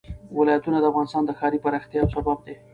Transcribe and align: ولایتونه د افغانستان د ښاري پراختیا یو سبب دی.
ولایتونه 0.37 0.77
د 0.79 0.85
افغانستان 0.91 1.23
د 1.25 1.31
ښاري 1.39 1.59
پراختیا 1.63 1.99
یو 2.01 2.13
سبب 2.15 2.37
دی. 2.45 2.55